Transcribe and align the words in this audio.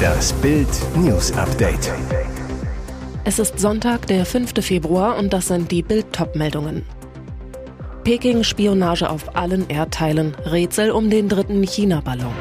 Das 0.00 0.32
Bild 0.34 0.68
News 0.96 1.32
Update. 1.32 1.92
Es 3.24 3.38
ist 3.38 3.58
Sonntag, 3.58 4.06
der 4.06 4.24
5. 4.24 4.64
Februar 4.64 5.18
und 5.18 5.32
das 5.32 5.48
sind 5.48 5.70
die 5.70 5.82
Bild 5.82 6.06
meldungen 6.34 6.84
Peking 8.04 8.44
Spionage 8.44 9.08
auf 9.10 9.36
allen 9.36 9.68
Erdteilen, 9.68 10.34
Rätsel 10.44 10.90
um 10.90 11.10
den 11.10 11.28
dritten 11.28 11.62
China-Ballon. 11.62 12.32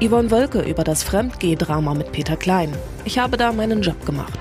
Yvonne 0.00 0.30
Wölke 0.30 0.60
über 0.60 0.84
das 0.84 1.02
Fremdgeh-Drama 1.02 1.94
mit 1.94 2.12
Peter 2.12 2.36
Klein. 2.36 2.72
Ich 3.04 3.18
habe 3.18 3.36
da 3.36 3.52
meinen 3.52 3.82
Job 3.82 4.04
gemacht. 4.06 4.38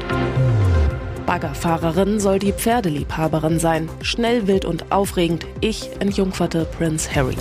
Baggerfahrerin 1.26 2.20
soll 2.20 2.40
die 2.40 2.54
Pferdeliebhaberin 2.54 3.60
sein. 3.60 3.90
Schnell, 4.02 4.48
wild 4.48 4.66
und 4.66 4.92
aufregend. 4.92 5.46
Ich 5.62 5.90
entjungferte 6.00 6.66
Prince 6.66 7.14
Harry. 7.16 7.38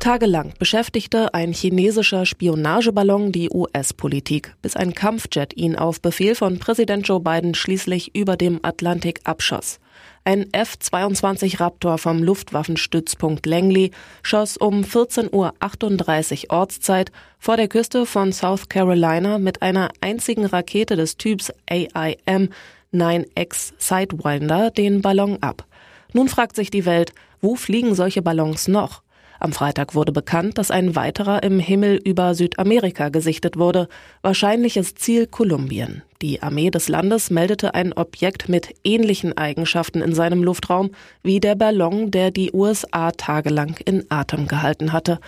Tagelang 0.00 0.54
beschäftigte 0.58 1.34
ein 1.34 1.52
chinesischer 1.52 2.24
Spionageballon 2.24 3.32
die 3.32 3.50
US-Politik, 3.50 4.54
bis 4.62 4.74
ein 4.74 4.94
Kampfjet 4.94 5.54
ihn 5.58 5.76
auf 5.76 6.00
Befehl 6.00 6.34
von 6.34 6.58
Präsident 6.58 7.06
Joe 7.06 7.20
Biden 7.20 7.54
schließlich 7.54 8.16
über 8.16 8.38
dem 8.38 8.60
Atlantik 8.62 9.20
abschoss. 9.24 9.78
Ein 10.24 10.46
F-22 10.52 11.60
Raptor 11.60 11.98
vom 11.98 12.22
Luftwaffenstützpunkt 12.22 13.44
Langley 13.44 13.90
schoss 14.22 14.56
um 14.56 14.84
14.38 14.84 16.44
Uhr 16.44 16.58
Ortszeit 16.58 17.12
vor 17.38 17.58
der 17.58 17.68
Küste 17.68 18.06
von 18.06 18.32
South 18.32 18.70
Carolina 18.70 19.38
mit 19.38 19.60
einer 19.60 19.90
einzigen 20.00 20.46
Rakete 20.46 20.96
des 20.96 21.18
Typs 21.18 21.52
AIM 21.68 22.48
9X 22.94 23.74
Sidewinder 23.76 24.70
den 24.70 25.02
Ballon 25.02 25.36
ab. 25.42 25.66
Nun 26.14 26.30
fragt 26.30 26.56
sich 26.56 26.70
die 26.70 26.86
Welt, 26.86 27.12
wo 27.42 27.54
fliegen 27.54 27.94
solche 27.94 28.22
Ballons 28.22 28.66
noch? 28.66 29.02
Am 29.40 29.52
Freitag 29.54 29.94
wurde 29.94 30.12
bekannt, 30.12 30.58
dass 30.58 30.70
ein 30.70 30.94
weiterer 30.96 31.42
im 31.42 31.58
Himmel 31.58 31.98
über 32.04 32.34
Südamerika 32.34 33.08
gesichtet 33.08 33.56
wurde. 33.56 33.88
Wahrscheinliches 34.20 34.94
Ziel 34.96 35.26
Kolumbien. 35.26 36.02
Die 36.20 36.42
Armee 36.42 36.68
des 36.68 36.88
Landes 36.88 37.30
meldete 37.30 37.74
ein 37.74 37.94
Objekt 37.94 38.50
mit 38.50 38.74
ähnlichen 38.84 39.38
Eigenschaften 39.38 40.02
in 40.02 40.14
seinem 40.14 40.42
Luftraum 40.42 40.90
wie 41.22 41.40
der 41.40 41.54
Ballon, 41.54 42.10
der 42.10 42.30
die 42.30 42.52
USA 42.52 43.12
tagelang 43.12 43.76
in 43.86 44.04
Atem 44.10 44.46
gehalten 44.46 44.92
hatte. 44.92 45.18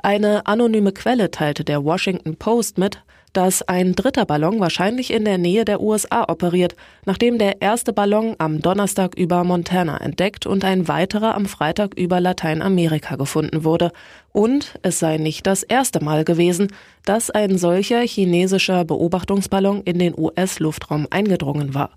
Eine 0.00 0.46
anonyme 0.46 0.92
Quelle 0.92 1.32
teilte 1.32 1.64
der 1.64 1.84
Washington 1.84 2.36
Post 2.36 2.78
mit, 2.78 3.02
dass 3.36 3.60
ein 3.60 3.94
dritter 3.94 4.24
Ballon 4.24 4.60
wahrscheinlich 4.60 5.12
in 5.12 5.26
der 5.26 5.36
Nähe 5.36 5.66
der 5.66 5.82
USA 5.82 6.24
operiert, 6.26 6.74
nachdem 7.04 7.36
der 7.36 7.60
erste 7.60 7.92
Ballon 7.92 8.34
am 8.38 8.62
Donnerstag 8.62 9.14
über 9.14 9.44
Montana 9.44 9.98
entdeckt 10.00 10.46
und 10.46 10.64
ein 10.64 10.88
weiterer 10.88 11.34
am 11.34 11.44
Freitag 11.44 11.98
über 11.98 12.18
Lateinamerika 12.18 13.16
gefunden 13.16 13.62
wurde. 13.62 13.92
Und 14.32 14.78
es 14.80 15.00
sei 15.00 15.18
nicht 15.18 15.46
das 15.46 15.62
erste 15.62 16.02
Mal 16.02 16.24
gewesen, 16.24 16.68
dass 17.04 17.28
ein 17.28 17.58
solcher 17.58 18.00
chinesischer 18.00 18.86
Beobachtungsballon 18.86 19.82
in 19.82 19.98
den 19.98 20.18
US-Luftraum 20.18 21.06
eingedrungen 21.10 21.74
war. 21.74 21.90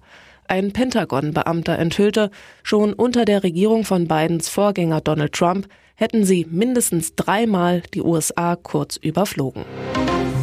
Ein 0.50 0.74
Pentagon-Beamter 0.74 1.80
enthüllte, 1.80 2.32
schon 2.64 2.92
unter 2.92 3.24
der 3.24 3.44
Regierung 3.44 3.86
von 3.86 4.10
Bidens 4.10 4.50
Vorgänger 4.50 5.00
Donald 5.00 5.32
Trump 5.32 5.70
hätten 5.96 6.26
sie 6.26 6.46
mindestens 6.50 7.16
dreimal 7.16 7.82
die 7.94 8.02
USA 8.02 8.58
kurz 8.58 8.98
überflogen. 8.98 9.64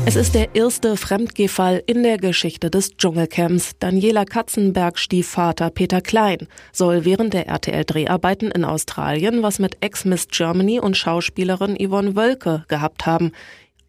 Es 0.08 0.14
ist 0.14 0.36
der 0.36 0.54
erste 0.54 0.96
Fremdgehfall 0.96 1.82
in 1.84 2.04
der 2.04 2.16
Geschichte 2.16 2.70
des 2.70 2.96
Dschungelcamps. 2.96 3.72
Daniela 3.80 4.24
Katzenberg 4.24 5.00
Stiefvater 5.00 5.68
Peter 5.70 6.00
Klein 6.00 6.46
soll 6.72 7.04
während 7.04 7.34
der 7.34 7.48
RTL-Dreharbeiten 7.48 8.52
in 8.52 8.64
Australien 8.64 9.42
was 9.42 9.58
mit 9.58 9.78
Ex-Miss 9.80 10.28
Germany 10.28 10.78
und 10.78 10.96
Schauspielerin 10.96 11.76
Yvonne 11.76 12.14
Wölke 12.14 12.64
gehabt 12.68 13.04
haben. 13.04 13.32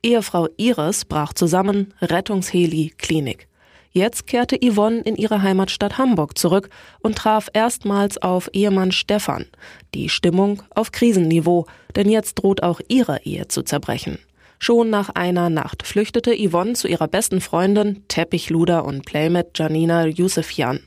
Ehefrau 0.01 0.47
Iris 0.57 1.05
brach 1.05 1.33
zusammen, 1.33 1.93
Rettungsheli, 2.01 2.95
Klinik. 2.97 3.47
Jetzt 3.91 4.25
kehrte 4.25 4.57
Yvonne 4.59 5.01
in 5.01 5.17
ihre 5.17 5.43
Heimatstadt 5.43 5.99
Hamburg 5.99 6.35
zurück 6.35 6.71
und 6.99 7.15
traf 7.15 7.47
erstmals 7.53 8.19
auf 8.19 8.49
Ehemann 8.53 8.91
Stefan. 8.91 9.45
Die 9.93 10.09
Stimmung 10.09 10.63
auf 10.73 10.91
Krisenniveau, 10.91 11.67
denn 11.95 12.09
jetzt 12.09 12.35
droht 12.35 12.63
auch 12.63 12.81
ihre 12.87 13.21
Ehe 13.21 13.47
zu 13.47 13.61
zerbrechen. 13.61 14.17
Schon 14.59 14.89
nach 14.89 15.09
einer 15.09 15.49
Nacht 15.49 15.85
flüchtete 15.85 16.35
Yvonne 16.35 16.73
zu 16.73 16.87
ihrer 16.87 17.07
besten 17.07 17.41
Freundin, 17.41 18.03
Teppichluder 18.07 18.85
und 18.85 19.05
Playmate 19.05 19.51
Janina 19.55 20.05
Yusefian. 20.07 20.79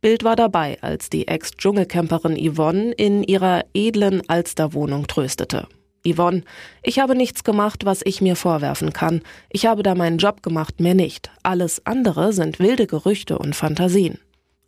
Bild 0.00 0.24
war 0.24 0.36
dabei, 0.36 0.78
als 0.80 1.10
die 1.10 1.28
Ex-Dschungelcamperin 1.28 2.36
Yvonne 2.36 2.92
in 2.92 3.22
ihrer 3.22 3.64
edlen 3.74 4.22
Alsterwohnung 4.28 5.06
tröstete. 5.06 5.66
Yvonne, 6.06 6.42
ich 6.82 6.98
habe 6.98 7.14
nichts 7.14 7.44
gemacht, 7.44 7.84
was 7.84 8.00
ich 8.04 8.22
mir 8.22 8.36
vorwerfen 8.36 8.92
kann. 8.92 9.20
Ich 9.50 9.66
habe 9.66 9.82
da 9.82 9.94
meinen 9.94 10.16
Job 10.16 10.42
gemacht, 10.42 10.80
mehr 10.80 10.94
nicht. 10.94 11.30
Alles 11.42 11.84
andere 11.84 12.32
sind 12.32 12.58
wilde 12.58 12.86
Gerüchte 12.86 13.38
und 13.38 13.54
Fantasien. 13.54 14.18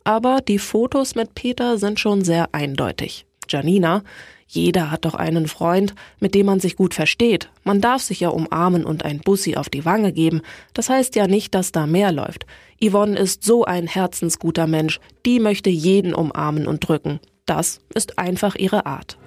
Aber 0.03 0.41
die 0.41 0.59
Fotos 0.59 1.15
mit 1.15 1.33
Peter 1.33 1.77
sind 1.77 1.99
schon 1.99 2.23
sehr 2.23 2.49
eindeutig. 2.53 3.25
Janina, 3.49 4.03
jeder 4.47 4.91
hat 4.91 5.05
doch 5.05 5.15
einen 5.15 5.47
Freund, 5.47 5.95
mit 6.19 6.35
dem 6.35 6.45
man 6.45 6.59
sich 6.59 6.75
gut 6.75 6.93
versteht. 6.93 7.49
Man 7.63 7.81
darf 7.81 8.03
sich 8.03 8.19
ja 8.19 8.29
umarmen 8.29 8.85
und 8.85 9.03
ein 9.03 9.19
Bussi 9.19 9.55
auf 9.55 9.69
die 9.69 9.83
Wange 9.83 10.13
geben. 10.13 10.41
Das 10.73 10.89
heißt 10.89 11.15
ja 11.15 11.27
nicht, 11.27 11.55
dass 11.55 11.71
da 11.71 11.87
mehr 11.87 12.11
läuft. 12.11 12.45
Yvonne 12.79 13.17
ist 13.17 13.43
so 13.43 13.65
ein 13.65 13.87
herzensguter 13.87 14.67
Mensch. 14.67 14.99
Die 15.25 15.39
möchte 15.39 15.69
jeden 15.69 16.13
umarmen 16.13 16.67
und 16.67 16.87
drücken. 16.87 17.19
Das 17.45 17.81
ist 17.95 18.19
einfach 18.19 18.55
ihre 18.55 18.85
Art. 18.85 19.17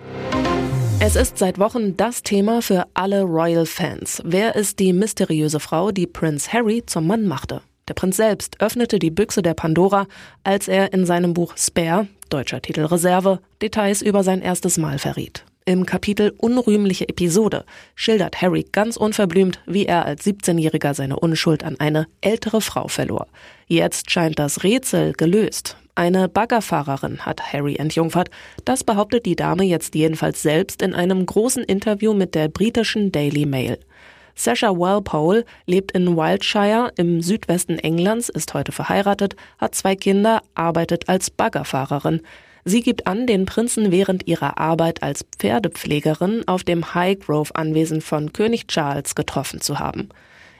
Es 1.01 1.17
ist 1.17 1.39
seit 1.39 1.59
Wochen 1.59 1.97
das 1.97 2.23
Thema 2.23 2.63
für 2.63 2.87
alle 2.95 3.23
Royal-Fans. 3.23 4.23
Wer 4.25 4.55
ist 4.55 4.79
die 4.79 4.93
mysteriöse 4.93 5.61
Frau, 5.61 5.91
die 5.91 6.07
Prince 6.07 6.53
Harry 6.53 6.85
zum 6.87 7.07
Mann 7.07 7.27
machte? 7.27 7.63
Der 7.89 7.95
Prinz 7.95 8.17
selbst 8.17 8.61
öffnete 8.61 8.99
die 8.99 9.11
Büchse 9.11 9.43
der 9.43 9.55
Pandora, 9.55 10.07
als 10.43 10.69
er 10.69 10.93
in 10.93 11.05
seinem 11.05 11.35
Buch 11.35 11.57
Spare, 11.57 12.09
deutscher 12.29 12.63
Titel 12.63 12.85
Reserve, 12.85 13.41
Details 13.63 14.03
über 14.03 14.23
sein 14.23 14.43
erstes 14.43 14.79
Mal 14.79 14.99
verriet. 14.99 15.45
Im 15.69 15.85
Kapitel 15.85 16.33
Unrühmliche 16.39 17.09
Episode 17.09 17.65
schildert 17.97 18.41
Harry 18.41 18.65
ganz 18.71 18.97
unverblümt, 18.97 19.61
wie 19.67 19.87
er 19.87 20.05
als 20.05 20.25
17-Jähriger 20.25 20.95
seine 20.95 21.19
Unschuld 21.19 21.65
an 21.65 21.81
eine 21.81 22.07
ältere 22.21 22.61
Frau 22.61 22.87
verlor. 22.87 23.27
Jetzt 23.67 24.13
scheint 24.13 24.39
das 24.39 24.63
Rätsel 24.63 25.13
gelöst. 25.13 25.77
Eine 25.97 26.29
Baggerfahrerin 26.29 27.27
hat 27.27 27.53
Harry 27.53 27.77
entjungfert. 27.77 28.31
Das 28.65 28.85
behauptet 28.85 29.27
die 29.27 29.35
Dame 29.35 29.65
jetzt 29.65 29.97
jedenfalls 29.97 30.41
selbst 30.41 30.83
in 30.83 30.95
einem 30.95 31.27
großen 31.27 31.65
Interview 31.65 32.15
mit 32.15 32.37
der 32.37 32.47
britischen 32.49 33.11
Daily 33.11 33.45
Mail. 33.45 33.79
Sasha 34.39 34.79
Walpole 34.79 35.45
lebt 35.65 35.93
in 35.93 36.15
Wiltshire 36.15 36.93
im 36.97 37.23
Südwesten 37.23 37.79
Englands, 37.79 38.29
ist 38.29 38.53
heute 38.53 38.71
verheiratet, 38.71 39.35
hat 39.59 39.75
zwei 39.75 39.97
Kinder, 39.97 40.43
arbeitet 40.55 41.09
als 41.09 41.31
Baggerfahrerin. 41.31 42.21
Sie 42.65 42.83
gibt 42.83 43.07
an, 43.07 43.27
den 43.27 43.47
Prinzen 43.47 43.91
während 43.91 44.27
ihrer 44.27 44.59
Arbeit 44.59 45.03
als 45.03 45.25
Pferdepflegerin 45.39 46.47
auf 46.47 46.65
dem 46.65 46.95
Highgrove-Anwesen 46.95 48.03
von 48.03 48.33
König 48.33 48.69
Charles 48.69 49.15
getroffen 49.15 49.63
zu 49.63 49.79
haben. 49.79 50.11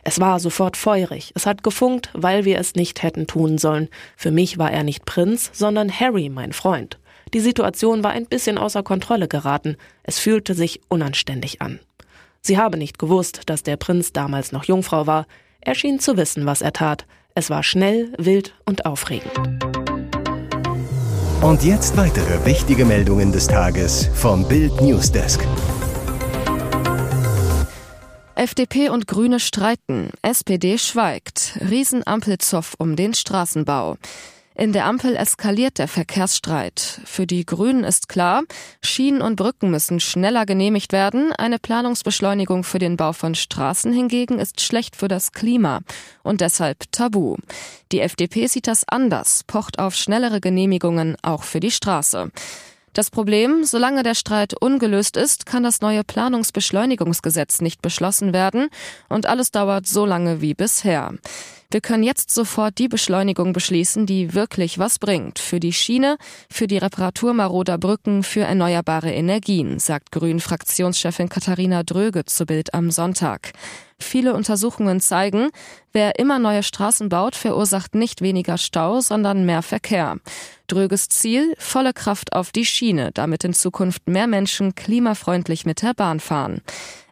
Es 0.05 0.21
war 0.21 0.41
sofort 0.41 0.77
feurig. 0.77 1.33
Es 1.35 1.47
hat 1.47 1.63
gefunkt, 1.63 2.11
weil 2.15 2.45
wir 2.45 2.59
es 2.59 2.77
nicht 2.77 3.03
hätten 3.03 3.27
tun 3.27 3.59
sollen. 3.59 3.89
Für 4.17 4.31
mich 4.31 4.57
war 4.57 4.71
er 4.71 4.85
nicht 4.85 5.05
Prinz, 5.05 5.51
sondern 5.53 5.91
Harry, 5.91 6.29
mein 6.29 6.53
Freund. 6.53 6.99
Die 7.35 7.41
Situation 7.41 8.05
war 8.05 8.13
ein 8.13 8.27
bisschen 8.27 8.57
außer 8.57 8.85
Kontrolle 8.85 9.27
geraten. 9.27 9.77
Es 10.05 10.19
fühlte 10.19 10.55
sich 10.55 10.81
unanständig 10.89 11.61
an. 11.61 11.81
Sie 12.47 12.59
habe 12.59 12.77
nicht 12.77 13.01
gewusst, 13.01 13.41
dass 13.47 13.65
der 13.65 13.77
Prinz 13.77 14.13
damals 14.13 14.53
noch 14.53 14.63
Jungfrau 14.63 15.09
war. 15.09 15.27
Er 15.61 15.75
schien 15.75 15.99
zu 15.99 16.17
wissen, 16.17 16.47
was 16.47 16.63
er 16.63 16.73
tat. 16.73 17.05
Es 17.35 17.51
war 17.51 17.65
schnell, 17.65 18.13
wild 18.19 18.55
und 18.67 18.87
aufregend. 18.87 19.33
Und 21.43 21.65
jetzt 21.65 21.97
weitere 21.97 22.47
wichtige 22.47 22.85
Meldungen 22.85 23.33
des 23.33 23.49
Tages 23.49 24.09
vom 24.15 24.47
Bild 24.47 24.81
Newsdesk. 24.81 25.45
FDP 28.37 28.91
und 28.91 29.09
Grüne 29.09 29.41
streiten. 29.41 30.11
SPD 30.23 30.79
schweigt. 30.79 31.59
Riesenampelzoff 31.69 32.77
um 32.79 32.95
den 32.95 33.15
Straßenbau. 33.15 33.97
In 34.59 34.73
der 34.73 34.87
Ampel 34.87 35.17
eskaliert 35.17 35.77
der 35.77 35.87
Verkehrsstreit. 35.87 37.03
Für 37.05 37.27
die 37.27 37.45
Grünen 37.45 37.85
ist 37.85 38.09
klar, 38.09 38.43
Schienen 38.83 39.21
und 39.21 39.37
Brücken 39.37 39.71
müssen 39.71 40.01
schneller 40.01 40.47
genehmigt 40.47 40.93
werden. 40.93 41.31
Eine 41.33 41.59
Planungsbeschleunigung 41.59 42.65
für 42.65 42.79
den 42.79 42.97
Bau 42.97 43.13
von 43.13 43.35
Straßen 43.35 43.93
hingegen 43.93 44.39
ist 44.39 44.63
schlecht 44.63 44.97
für 44.97 45.09
das 45.09 45.33
Klima 45.33 45.81
und 46.23 46.41
deshalb 46.41 46.91
tabu. 46.91 47.37
Die 47.93 48.01
FDP 48.01 48.47
sieht 48.47 48.67
das 48.67 48.89
anders, 48.89 49.45
pocht 49.47 49.79
auf 49.79 49.95
schnellere 49.95 50.41
Genehmigungen 50.41 51.19
auch 51.21 51.43
für 51.43 51.61
die 51.61 51.71
Straße. 51.71 52.31
Das 52.95 53.11
Problem, 53.11 53.65
solange 53.65 54.03
der 54.03 54.15
Streit 54.15 54.55
ungelöst 54.55 55.19
ist, 55.19 55.45
kann 55.45 55.65
das 55.65 55.83
neue 55.83 56.03
Planungsbeschleunigungsgesetz 56.03 57.61
nicht 57.61 57.83
beschlossen 57.83 58.33
werden 58.33 58.71
und 59.11 59.27
alles 59.27 59.51
dauert 59.51 59.87
so 59.87 60.07
lange 60.07 60.41
wie 60.41 60.55
bisher. 60.55 61.13
Wir 61.71 61.81
können 61.81 62.05
jetzt 62.05 62.31
sofort 62.33 62.79
die 62.79 62.89
Beschleunigung 62.89 63.53
beschließen, 63.53 64.07
die 64.07 64.35
wirklich 64.35 64.79
was 64.79 64.99
bringt. 64.99 65.39
Für 65.39 65.59
die 65.59 65.73
Schiene, 65.73 66.17
für 66.51 66.67
die 66.67 66.79
Reparatur 66.79 67.35
maroder 67.35 67.77
Brücken, 67.79 68.23
für 68.23 68.43
erneuerbare 68.43 69.13
Energien, 69.13 69.79
sagt 69.79 70.13
Grünen-Fraktionschefin 70.13 71.29
Katharina 71.29 71.83
Dröge 71.83 72.25
zu 72.25 72.47
Bild 72.47 72.73
am 72.75 72.91
Sonntag. 72.91 73.53
Viele 73.99 74.35
Untersuchungen 74.35 75.01
zeigen, 75.01 75.49
wer 75.93 76.19
immer 76.19 76.39
neue 76.39 76.63
Straßen 76.63 77.09
baut, 77.09 77.35
verursacht 77.35 77.95
nicht 77.95 78.21
weniger 78.21 78.59
Stau, 78.59 79.01
sondern 79.01 79.47
mehr 79.47 79.63
Verkehr. 79.63 80.19
Dröges 80.67 81.09
Ziel, 81.09 81.55
volle 81.59 81.95
Kraft 81.95 82.35
auf 82.35 82.53
die 82.53 82.67
Schiene, 82.67 83.11
damit 83.15 83.45
in 83.45 83.55
Zukunft 83.55 84.07
mehr 84.07 84.27
Menschen 84.27 84.75
klimafreundlich 84.75 85.65
mit 85.65 85.81
der 85.81 85.95
Bahn 85.95 86.21
fahren. 86.21 86.61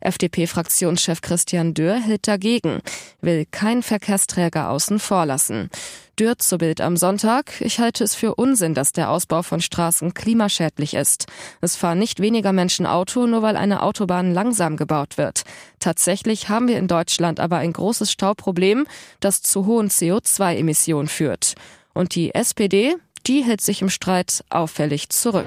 FDP-Fraktionschef 0.01 1.23
Christian 1.23 1.73
Dürr 1.73 1.95
hält 1.95 2.29
dagegen, 2.29 2.81
will 3.23 3.47
kein 3.51 3.83
Verkehrsträger 3.83 4.44
außen 4.53 4.99
vor 4.99 5.27
lassen. 5.27 5.71
Dürr 6.19 6.39
zu 6.39 6.59
Bild 6.59 6.81
am 6.81 6.97
Sonntag. 6.97 7.61
Ich 7.61 7.81
halte 7.81 8.05
es 8.05 8.15
für 8.15 8.37
Unsinn, 8.37 8.75
dass 8.75 8.93
der 8.93 9.11
Ausbau 9.11 9.43
von 9.43 9.61
Straßen 9.61 10.15
klimaschädlich 10.15 10.95
ist. 10.95 11.27
Es 11.61 11.75
fahren 11.75 11.99
nicht 11.99 12.21
weniger 12.21 12.53
Menschen 12.53 12.87
Auto, 12.87 13.27
nur 13.27 13.43
weil 13.43 13.57
eine 13.57 13.83
Autobahn 13.83 14.33
langsam 14.33 14.77
gebaut 14.77 15.19
wird. 15.19 15.43
Tatsächlich 15.81 16.49
haben 16.49 16.69
wir 16.69 16.79
in 16.79 16.87
Deutschland 16.87 17.41
aber 17.41 17.57
ein 17.57 17.73
großes 17.73 18.13
Stauproblem, 18.13 18.87
das 19.21 19.43
zu 19.43 19.67
hohen 19.67 19.89
CO2-Emissionen 19.89 21.09
führt. 21.09 21.55
Und 21.95 22.15
die 22.15 22.35
SPD, 22.35 22.95
die 23.27 23.43
hält 23.43 23.61
sich 23.61 23.83
im 23.83 23.91
Streit 23.91 24.45
auffällig 24.51 25.09
zurück. 25.09 25.47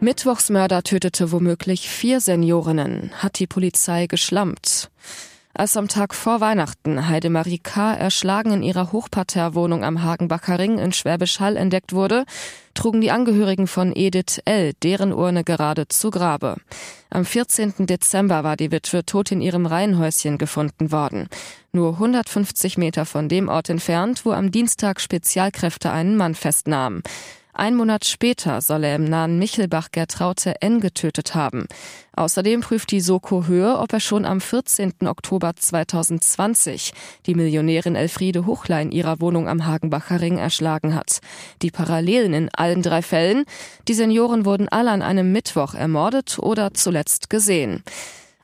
Mittwochsmörder 0.00 0.82
tötete 0.82 1.30
womöglich 1.30 1.88
vier 1.88 2.20
Seniorinnen, 2.20 3.12
hat 3.18 3.38
die 3.38 3.46
Polizei 3.46 4.08
geschlampt. 4.08 4.90
Als 5.54 5.76
am 5.76 5.86
Tag 5.86 6.14
vor 6.14 6.40
Weihnachten 6.40 7.08
Heidemarie 7.08 7.58
K. 7.58 7.92
erschlagen 7.92 8.52
in 8.52 8.62
ihrer 8.62 8.90
Hochparterrewohnung 8.90 9.84
am 9.84 10.02
Hagenbacher 10.02 10.58
Ring 10.58 10.78
in 10.78 10.92
Schwäbisch 10.92 11.40
Hall 11.40 11.58
entdeckt 11.58 11.92
wurde, 11.92 12.24
trugen 12.72 13.02
die 13.02 13.10
Angehörigen 13.10 13.66
von 13.66 13.94
Edith 13.94 14.40
L. 14.46 14.72
deren 14.82 15.12
Urne 15.12 15.44
gerade 15.44 15.88
zu 15.88 16.10
Grabe. 16.10 16.56
Am 17.10 17.26
14. 17.26 17.86
Dezember 17.86 18.44
war 18.44 18.56
die 18.56 18.72
Witwe 18.72 19.04
tot 19.04 19.30
in 19.30 19.42
ihrem 19.42 19.66
Reihenhäuschen 19.66 20.38
gefunden 20.38 20.90
worden. 20.90 21.28
Nur 21.70 21.92
150 21.92 22.78
Meter 22.78 23.04
von 23.04 23.28
dem 23.28 23.48
Ort 23.48 23.68
entfernt, 23.68 24.24
wo 24.24 24.32
am 24.32 24.52
Dienstag 24.52 25.02
Spezialkräfte 25.02 25.92
einen 25.92 26.16
Mann 26.16 26.34
festnahmen. 26.34 27.02
Ein 27.62 27.76
Monat 27.76 28.04
später 28.06 28.60
soll 28.60 28.82
er 28.82 28.96
im 28.96 29.04
nahen 29.04 29.38
Michelbach 29.38 29.92
Gertraute 29.92 30.60
N. 30.62 30.80
getötet 30.80 31.36
haben. 31.36 31.68
Außerdem 32.16 32.60
prüft 32.60 32.90
die 32.90 33.00
Soko 33.00 33.46
Höhe, 33.46 33.78
ob 33.78 33.92
er 33.92 34.00
schon 34.00 34.24
am 34.24 34.40
14. 34.40 34.94
Oktober 35.06 35.54
2020 35.54 36.92
die 37.24 37.36
Millionärin 37.36 37.94
Elfriede 37.94 38.46
Huchler 38.46 38.82
in 38.82 38.90
ihrer 38.90 39.20
Wohnung 39.20 39.48
am 39.48 39.64
Hagenbacher 39.64 40.20
Ring 40.20 40.38
erschlagen 40.38 40.96
hat. 40.96 41.20
Die 41.62 41.70
Parallelen 41.70 42.34
in 42.34 42.50
allen 42.52 42.82
drei 42.82 43.00
Fällen. 43.00 43.44
Die 43.86 43.94
Senioren 43.94 44.44
wurden 44.44 44.68
alle 44.68 44.90
an 44.90 45.00
einem 45.00 45.30
Mittwoch 45.30 45.74
ermordet 45.74 46.40
oder 46.40 46.74
zuletzt 46.74 47.30
gesehen. 47.30 47.84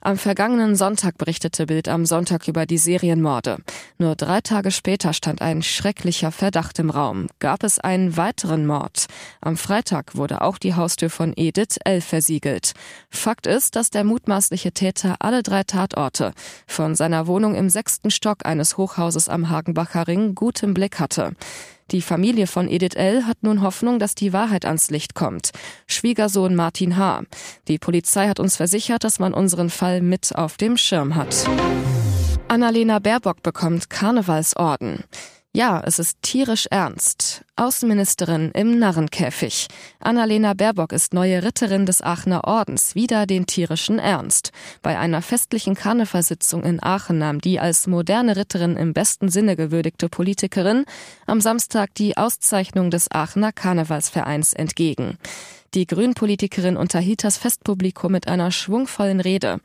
Am 0.00 0.16
vergangenen 0.16 0.76
Sonntag 0.76 1.18
berichtete 1.18 1.66
Bild 1.66 1.88
am 1.88 2.06
Sonntag 2.06 2.46
über 2.46 2.66
die 2.66 2.78
Serienmorde. 2.78 3.58
Nur 3.98 4.14
drei 4.14 4.40
Tage 4.40 4.70
später 4.70 5.12
stand 5.12 5.42
ein 5.42 5.62
schrecklicher 5.62 6.30
Verdacht 6.30 6.78
im 6.78 6.90
Raum. 6.90 7.26
Gab 7.40 7.64
es 7.64 7.78
einen 7.78 8.16
weiteren 8.16 8.66
Mord? 8.66 9.06
Am 9.40 9.56
Freitag 9.56 10.16
wurde 10.16 10.40
auch 10.40 10.58
die 10.58 10.74
Haustür 10.74 11.10
von 11.10 11.32
Edith 11.36 11.78
L. 11.84 12.00
versiegelt. 12.00 12.74
Fakt 13.10 13.46
ist, 13.46 13.76
dass 13.76 13.90
der 13.90 14.04
mutmaßliche 14.04 14.72
Täter 14.72 15.16
alle 15.18 15.42
drei 15.42 15.64
Tatorte 15.64 16.32
von 16.66 16.94
seiner 16.94 17.26
Wohnung 17.26 17.54
im 17.54 17.68
sechsten 17.68 18.10
Stock 18.10 18.46
eines 18.46 18.76
Hochhauses 18.76 19.28
am 19.28 19.50
Hagenbacher 19.50 20.06
Ring 20.06 20.34
gut 20.34 20.62
im 20.62 20.74
Blick 20.74 21.00
hatte. 21.00 21.32
Die 21.90 22.02
Familie 22.02 22.46
von 22.46 22.69
Edith 22.69 22.96
L. 22.96 23.26
hat 23.26 23.38
nun 23.43 23.62
Hoffnung, 23.62 23.99
dass 23.99 24.14
die 24.14 24.35
Wahrheit 24.35 24.67
ans 24.67 24.90
Licht 24.90 25.14
kommt. 25.14 25.52
Schwiegersohn 25.87 26.55
Martin 26.55 26.99
H. 26.99 27.23
Die 27.67 27.79
Polizei 27.79 28.29
hat 28.29 28.40
uns 28.40 28.56
versichert, 28.56 29.05
dass 29.05 29.19
man 29.19 29.32
unseren 29.32 29.70
Fall 29.70 30.02
mit 30.02 30.35
auf 30.35 30.58
dem 30.58 30.76
Schirm 30.76 31.14
hat. 31.14 31.49
Annalena 32.49 32.99
Baerbock 32.99 33.43
bekommt 33.43 33.88
Karnevalsorden. 33.88 35.05
Ja, 35.54 35.82
es 35.84 35.98
ist 35.98 36.18
tierisch 36.20 36.66
ernst. 36.70 37.42
Außenministerin 37.56 38.50
im 38.52 38.78
Narrenkäfig. 38.78 39.66
Annalena 39.98 40.52
Baerbock 40.52 40.92
ist 40.92 41.14
neue 41.14 41.42
Ritterin 41.42 41.86
des 41.86 42.02
Aachener 42.02 42.44
Ordens, 42.44 42.94
wieder 42.94 43.26
den 43.26 43.46
tierischen 43.46 43.98
Ernst. 43.98 44.52
Bei 44.82 44.98
einer 44.98 45.22
festlichen 45.22 45.74
Karnevalssitzung 45.74 46.64
in 46.64 46.82
Aachen 46.82 47.18
nahm 47.18 47.40
die 47.40 47.58
als 47.58 47.86
moderne 47.86 48.36
Ritterin 48.36 48.76
im 48.76 48.92
besten 48.92 49.30
Sinne 49.30 49.56
gewürdigte 49.56 50.10
Politikerin 50.10 50.84
am 51.26 51.40
Samstag 51.40 51.94
die 51.94 52.18
Auszeichnung 52.18 52.90
des 52.90 53.10
Aachener 53.10 53.50
Karnevalsvereins 53.50 54.52
entgegen. 54.52 55.16
Die 55.74 55.86
Grünpolitikerin 55.86 56.76
unterhielt 56.76 57.24
das 57.24 57.38
Festpublikum 57.38 58.12
mit 58.12 58.28
einer 58.28 58.50
schwungvollen 58.50 59.20
Rede. 59.20 59.60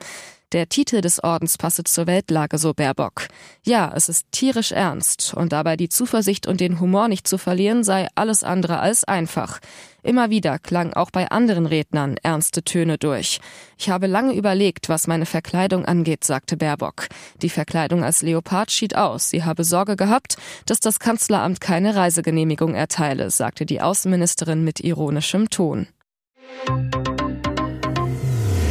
Der 0.53 0.69
Titel 0.69 1.01
des 1.01 1.23
Ordens 1.23 1.57
passe 1.57 1.83
zur 1.83 2.05
Weltlage, 2.05 2.59
so 2.59 2.75
Baerbock. 2.75 3.27
Ja, 3.63 3.91
es 3.95 4.07
ist 4.07 4.27
tierisch 4.31 4.71
ernst 4.71 5.33
und 5.33 5.51
dabei 5.51 5.75
die 5.75 5.89
Zuversicht 5.89 6.45
und 6.45 6.61
den 6.61 6.79
Humor 6.79 7.07
nicht 7.07 7.27
zu 7.27 7.39
verlieren 7.39 7.83
sei 7.83 8.07
alles 8.13 8.43
andere 8.43 8.77
als 8.79 9.03
einfach. 9.03 9.59
Immer 10.03 10.29
wieder 10.29 10.59
klang 10.59 10.93
auch 10.93 11.09
bei 11.09 11.31
anderen 11.31 11.65
Rednern 11.65 12.17
ernste 12.21 12.61
Töne 12.61 12.99
durch. 12.99 13.39
Ich 13.79 13.89
habe 13.89 14.05
lange 14.05 14.35
überlegt, 14.35 14.89
was 14.89 15.07
meine 15.07 15.25
Verkleidung 15.25 15.85
angeht, 15.85 16.23
sagte 16.23 16.55
Baerbock. 16.55 17.07
Die 17.41 17.49
Verkleidung 17.49 18.03
als 18.03 18.21
Leopard 18.21 18.69
schied 18.69 18.95
aus. 18.95 19.29
Sie 19.31 19.43
habe 19.43 19.63
Sorge 19.63 19.95
gehabt, 19.95 20.35
dass 20.67 20.79
das 20.79 20.99
Kanzleramt 20.99 21.61
keine 21.61 21.95
Reisegenehmigung 21.95 22.75
erteile, 22.75 23.31
sagte 23.31 23.65
die 23.65 23.81
Außenministerin 23.81 24.63
mit 24.63 24.81
ironischem 24.81 25.49
Ton. 25.49 25.87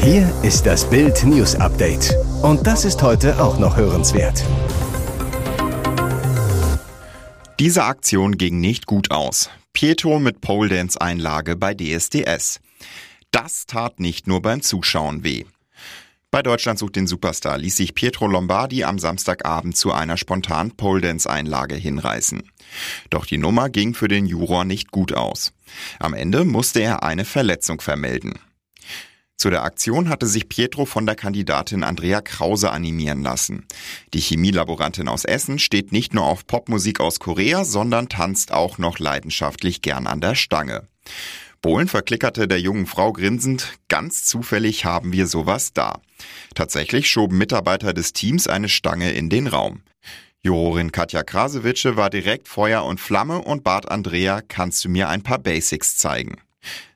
Hier 0.05 0.29
ist 0.43 0.67
das 0.67 0.91
Bild 0.91 1.23
News 1.23 1.55
Update. 1.55 2.17
Und 2.43 2.67
das 2.67 2.85
ist 2.85 3.01
heute 3.05 3.41
auch 3.41 3.61
noch 3.61 3.77
hörenswert. 3.77 4.45
Diese 7.61 7.85
Aktion 7.85 8.37
ging 8.37 8.59
nicht 8.59 8.87
gut 8.87 9.13
aus. 9.13 9.49
Pietro 9.73 10.19
mit 10.19 10.41
Pole 10.41 10.71
Dance 10.71 11.01
Einlage 11.01 11.55
bei 11.55 11.73
DSDS. 11.75 12.59
Das 13.31 13.67
tat 13.67 14.01
nicht 14.01 14.27
nur 14.27 14.43
beim 14.43 14.61
Zuschauen 14.61 15.23
weh. 15.23 15.45
Bei 16.33 16.43
Deutschland 16.43 16.81
sucht 16.81 16.97
den 16.97 17.07
Superstar 17.07 17.57
ließ 17.57 17.77
sich 17.77 17.95
Pietro 17.95 18.27
Lombardi 18.27 18.83
am 18.83 18.99
Samstagabend 18.99 19.77
zu 19.77 19.93
einer 19.93 20.17
spontanen 20.17 20.73
Pole 20.73 21.01
Dance 21.01 21.31
Einlage 21.31 21.77
hinreißen. 21.77 22.43
Doch 23.11 23.25
die 23.25 23.39
Nummer 23.39 23.71
ging 23.71 23.95
für 23.95 24.09
den 24.09 24.27
Juror 24.27 24.65
nicht 24.65 24.91
gut 24.91 25.13
aus. 25.13 25.53
Am 26.01 26.13
Ende 26.13 26.45
musste 26.45 26.81
er 26.81 27.05
eine 27.05 27.25
Verletzung 27.25 27.81
vermelden. 27.81 28.41
Zu 29.43 29.51
der 29.51 29.65
Aktion 29.65 30.09
hatte 30.09 30.29
sich 30.29 30.49
Pietro 30.49 30.85
von 30.85 31.05
der 31.05 31.17
Kandidatin 31.17 31.83
Andrea 31.83 32.21
Krause 32.21 32.71
animieren 32.71 33.25
lassen. 33.25 33.67
Die 34.15 34.21
Chemielaborantin 34.21 35.09
aus 35.09 35.25
Essen 35.25 35.59
steht 35.59 35.91
nicht 35.91 36.15
nur 36.15 36.27
auf 36.27 36.47
Popmusik 36.47 37.01
aus 37.01 37.19
Korea, 37.19 37.65
sondern 37.65 38.09
tanzt 38.09 38.53
auch 38.53 38.79
noch 38.79 39.01
leidenschaftlich 39.01 39.83
gern 39.83 40.07
an 40.07 40.21
der 40.21 40.37
Stange. 40.37 40.87
Bohlen 41.61 41.89
verklickerte 41.89 42.47
der 42.47 42.61
jungen 42.61 42.87
Frau 42.87 43.13
grinsend, 43.13 43.73
ganz 43.89 44.23
zufällig 44.23 44.85
haben 44.85 45.13
wir 45.13 45.27
sowas 45.27 45.73
da. 45.73 45.99
Tatsächlich 46.55 47.11
schoben 47.11 47.37
Mitarbeiter 47.37 47.93
des 47.93 48.13
Teams 48.13 48.47
eine 48.47 48.69
Stange 48.69 49.11
in 49.11 49.29
den 49.29 49.49
Raum. 49.49 49.83
Jurorin 50.45 50.93
Katja 50.93 51.25
Krasewitsche 51.25 51.97
war 51.97 52.11
direkt 52.11 52.47
Feuer 52.47 52.85
und 52.85 53.01
Flamme 53.01 53.41
und 53.41 53.65
bat 53.65 53.91
Andrea, 53.91 54.41
kannst 54.41 54.85
du 54.85 54.89
mir 54.89 55.09
ein 55.09 55.25
paar 55.25 55.41
Basics 55.41 55.97
zeigen? 55.97 56.37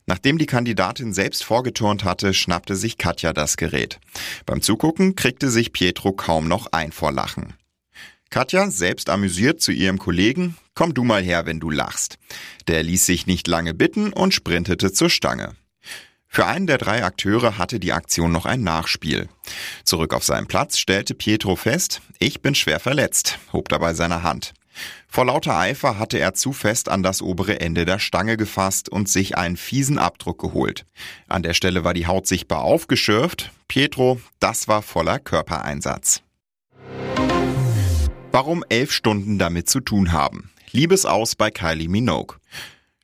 Nachdem 0.07 0.39
die 0.39 0.47
Kandidatin 0.47 1.13
selbst 1.13 1.45
vorgeturnt 1.45 2.05
hatte, 2.05 2.33
schnappte 2.33 2.77
sich 2.77 2.97
Katja 2.97 3.33
das 3.33 3.57
Gerät. 3.57 3.99
Beim 4.47 4.63
Zugucken 4.63 5.17
kriegte 5.17 5.51
sich 5.51 5.73
Pietro 5.73 6.13
kaum 6.13 6.47
noch 6.47 6.69
ein 6.73 6.93
vor 6.93 7.11
Lachen. 7.11 7.55
Katja, 8.31 8.71
selbst 8.71 9.11
amüsiert 9.11 9.61
zu 9.61 9.73
ihrem 9.73 9.99
Kollegen, 9.99 10.57
komm 10.75 10.95
du 10.95 11.05
mal 11.05 11.23
her, 11.23 11.47
wenn 11.47 11.61
du 11.61 11.71
lachst. 11.71 12.19
Der 12.69 12.83
ließ 12.83 13.05
sich 13.05 13.27
nicht 13.27 13.49
lange 13.49 13.75
bitten 13.75 14.13
und 14.13 14.33
sprintete 14.33 14.93
zur 14.93 15.11
Stange. 15.11 15.55
Für 16.29 16.47
einen 16.47 16.67
der 16.67 16.79
drei 16.79 17.03
Akteure 17.03 17.57
hatte 17.57 17.81
die 17.81 17.93
Aktion 17.93 18.31
noch 18.31 18.47
ein 18.47 18.63
Nachspiel. 18.63 19.29
Zurück 19.85 20.13
auf 20.13 20.25
seinem 20.25 20.47
Platz 20.47 20.79
stellte 20.79 21.15
Pietro 21.15 21.57
fest, 21.57 22.03
ich 22.19 22.43
bin 22.43 22.55
schwer 22.55 22.79
verletzt, 22.79 23.39
hob 23.53 23.69
dabei 23.69 23.95
seine 23.95 24.23
Hand. 24.23 24.53
Vor 25.09 25.27
lauter 25.27 25.57
Eifer 25.57 25.99
hatte 25.99 26.19
er 26.19 26.35
zu 26.35 26.53
fest 26.53 26.89
an 26.89 27.03
das 27.03 27.23
obere 27.23 27.61
Ende 27.61 27.85
der 27.85 27.99
Stange 27.99 28.37
gefasst 28.37 28.89
und 28.89 29.09
sich 29.09 29.37
einen 29.37 29.57
fiesen 29.57 29.99
Abdruck 29.99 30.41
geholt. 30.41 30.87
An 31.29 31.43
der 31.43 31.55
Stelle 31.55 31.85
war 31.85 31.95
die 31.95 32.07
Haut 32.07 32.27
sichtbar 32.27 32.63
aufgeschürft. 32.63 33.51
Pietro, 33.69 34.21
das 34.41 34.69
war 34.69 34.83
voller 34.83 35.19
Körpereinsatz. 35.19 36.23
Warum 38.33 38.65
elf 38.69 38.93
Stunden 38.93 39.39
damit 39.39 39.71
zu 39.71 39.81
tun 39.81 40.13
haben? 40.13 40.51
Liebesaus 40.71 41.37
bei 41.37 41.51
Kylie 41.51 41.89
Minogue. 41.89 42.37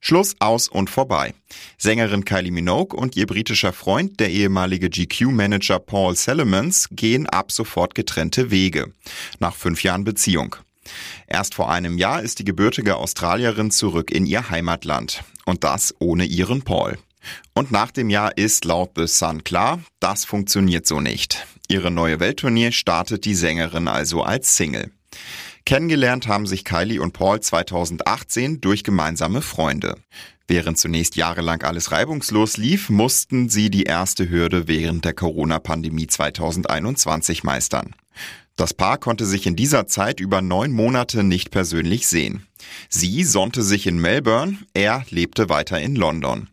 Schluss 0.05 0.35
aus 0.41 0.69
und 0.69 0.91
vorbei. 0.91 1.33
Sängerin 1.79 2.25
Kylie 2.25 2.51
Minogue 2.51 2.99
und 2.99 3.17
ihr 3.17 3.27
britischer 3.27 3.73
Freund, 3.73 4.19
der 4.19 4.31
ehemalige 4.31 4.91
GQ-Manager 4.91 5.79
Paul 5.79 6.17
Salamans, 6.17 6.89
gehen 6.91 7.29
ab 7.29 7.53
sofort 7.53 7.95
getrennte 7.95 8.51
Wege. 8.51 8.93
Nach 9.39 9.55
fünf 9.55 9.85
Jahren 9.85 10.03
Beziehung. 10.03 10.57
Erst 11.27 11.55
vor 11.55 11.71
einem 11.71 11.99
Jahr 11.99 12.23
ist 12.23 12.39
die 12.39 12.45
gebürtige 12.45 12.97
Australierin 12.97 13.71
zurück 13.71 14.11
in 14.11 14.27
ihr 14.27 14.51
Heimatland. 14.51 15.23
Und 15.45 15.65
das 15.65 15.95
ohne 15.99 16.25
ihren 16.25 16.63
Paul. 16.63 16.99
Und 17.55 17.71
nach 17.71 17.91
dem 17.91 18.11
Jahr 18.11 18.37
ist 18.37 18.65
laut 18.65 18.93
The 18.97 19.07
Sun 19.07 19.45
klar, 19.45 19.81
das 20.01 20.25
funktioniert 20.25 20.87
so 20.87 21.01
nicht. 21.01 21.47
Ihre 21.69 21.91
neue 21.91 22.21
Welttournee 22.21 22.73
startet 22.73 23.25
die 23.25 23.35
Sängerin 23.35 23.89
also 23.89 24.23
als 24.23 24.57
Single. 24.57 24.91
Kennengelernt 25.65 26.27
haben 26.27 26.47
sich 26.47 26.65
Kylie 26.65 27.01
und 27.01 27.13
Paul 27.13 27.41
2018 27.41 28.61
durch 28.61 28.83
gemeinsame 28.83 29.43
Freunde. 29.43 29.97
Während 30.49 30.77
zunächst 30.77 31.17
jahrelang 31.17 31.63
alles 31.63 31.93
reibungslos 31.93 32.57
lief, 32.57 32.91
mussten 32.91 33.49
sie 33.49 33.71
die 33.71 33.85
erste 33.85 34.29
Hürde 34.29 34.67
während 34.67 35.05
der 35.05 35.15
Corona-Pandemie 35.15 36.09
2021 36.09 37.45
meistern. 37.45 37.95
Das 38.57 38.75
Paar 38.75 38.99
konnte 38.99 39.25
sich 39.25 39.47
in 39.47 39.57
dieser 39.57 39.87
Zeit 39.87 40.21
über 40.21 40.43
neun 40.43 40.73
Monate 40.73 41.25
nicht 41.25 41.51
persönlich 41.51 42.07
sehen. 42.07 42.47
Sie 42.89 43.25
sonnte 43.25 43.63
sich 43.63 43.87
in 43.87 43.99
Melbourne, 43.99 44.59
er 44.75 45.05
lebte 45.11 45.49
weiter 45.49 45.81
in 45.81 45.97
London. 45.97 46.49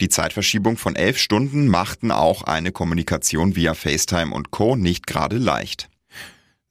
Die 0.00 0.08
Zeitverschiebung 0.08 0.76
von 0.76 0.96
elf 0.96 1.18
Stunden 1.18 1.68
machten 1.68 2.12
auch 2.12 2.42
eine 2.42 2.72
Kommunikation 2.72 3.56
via 3.56 3.74
FaceTime 3.74 4.34
und 4.34 4.50
Co. 4.50 4.76
nicht 4.76 5.06
gerade 5.06 5.38
leicht. 5.38 5.88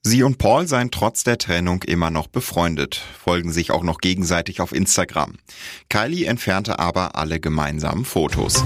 Sie 0.02 0.22
und 0.22 0.38
Paul 0.38 0.66
seien 0.66 0.90
trotz 0.90 1.24
der 1.24 1.36
Trennung 1.36 1.82
immer 1.82 2.10
noch 2.10 2.26
befreundet, 2.26 3.02
folgen 3.22 3.52
sich 3.52 3.70
auch 3.70 3.82
noch 3.82 3.98
gegenseitig 3.98 4.62
auf 4.62 4.72
Instagram. 4.72 5.34
Kylie 5.90 6.24
entfernte 6.24 6.78
aber 6.78 7.16
alle 7.16 7.38
gemeinsamen 7.38 8.06
Fotos. 8.06 8.64